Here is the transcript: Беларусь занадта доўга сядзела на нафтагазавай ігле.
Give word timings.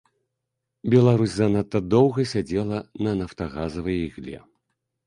Беларусь 0.93 1.35
занадта 1.35 1.83
доўга 1.97 2.27
сядзела 2.33 2.81
на 3.05 3.15
нафтагазавай 3.21 4.07
ігле. 4.09 4.37